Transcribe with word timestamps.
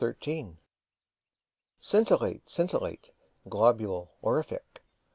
THE 0.01 0.07
LITTLE 0.07 0.57
STAR 0.57 0.57
Scintillate, 1.77 2.49
scintillate, 2.49 3.13
globule 3.47 4.11
orific. 4.23 4.81